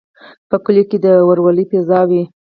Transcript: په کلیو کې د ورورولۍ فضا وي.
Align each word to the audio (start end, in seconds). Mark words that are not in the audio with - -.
په 0.49 0.55
کلیو 0.63 0.89
کې 0.89 0.97
د 1.05 1.07
ورورولۍ 1.27 1.65
فضا 1.71 1.99
وي. 2.09 2.21